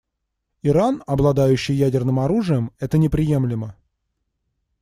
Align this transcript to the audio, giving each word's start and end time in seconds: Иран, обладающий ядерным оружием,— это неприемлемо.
Иран, 0.63 1.03
обладающий 1.05 1.75
ядерным 1.75 2.19
оружием,— 2.19 2.71
это 2.79 2.97
неприемлемо. 2.97 3.75